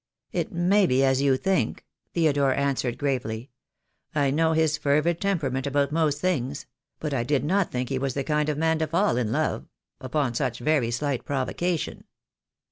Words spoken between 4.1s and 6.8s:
"I know his fervid temperament about most things;